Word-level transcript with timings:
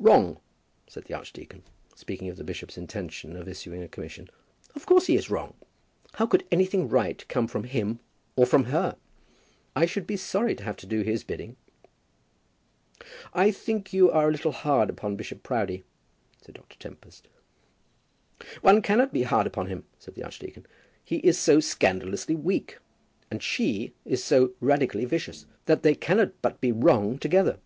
"Wrong!" 0.00 0.40
said 0.88 1.04
the 1.04 1.14
archdeacon, 1.14 1.62
speaking 1.94 2.28
of 2.28 2.36
the 2.36 2.42
bishop's 2.42 2.76
intention 2.76 3.36
of 3.36 3.46
issuing 3.46 3.84
a 3.84 3.88
commission 3.88 4.28
"of 4.74 4.84
course 4.84 5.06
he 5.06 5.14
is 5.14 5.30
wrong. 5.30 5.54
How 6.14 6.26
could 6.26 6.44
anything 6.50 6.88
right 6.88 7.24
come 7.28 7.46
from 7.46 7.62
him 7.62 8.00
or 8.34 8.46
from 8.46 8.64
her? 8.64 8.96
I 9.76 9.86
should 9.86 10.04
be 10.04 10.16
sorry 10.16 10.56
to 10.56 10.64
have 10.64 10.76
to 10.78 10.86
do 10.88 11.02
his 11.02 11.22
bidding." 11.22 11.54
"I 13.32 13.52
think 13.52 13.92
you 13.92 14.10
are 14.10 14.26
a 14.26 14.32
little 14.32 14.50
hard 14.50 14.90
upon 14.90 15.14
Bishop 15.14 15.44
Proudie," 15.44 15.84
said 16.42 16.56
Dr. 16.56 16.76
Tempest. 16.80 17.28
"One 18.62 18.82
cannot 18.82 19.12
be 19.12 19.22
hard 19.22 19.46
upon 19.46 19.66
him," 19.68 19.84
said 20.00 20.16
the 20.16 20.24
archdeacon. 20.24 20.66
"He 21.04 21.18
is 21.18 21.38
so 21.38 21.60
scandalously 21.60 22.34
weak, 22.34 22.78
and 23.30 23.40
she 23.40 23.92
is 24.04 24.24
so 24.24 24.52
radically 24.60 25.04
vicious, 25.04 25.46
that 25.66 25.84
they 25.84 25.94
cannot 25.94 26.32
but 26.42 26.60
be 26.60 26.72
wrong 26.72 27.18
together. 27.18 27.60